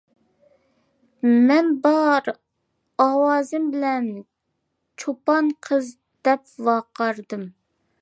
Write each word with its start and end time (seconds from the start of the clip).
مەن 1.51 1.69
بار 1.83 2.31
ئاۋازىم 3.05 3.69
بىلەن 3.77 4.09
«چوپان 5.05 5.55
قىز.» 5.69 5.97
دەپ 6.31 6.55
ۋارقىرىدىم. 6.71 7.51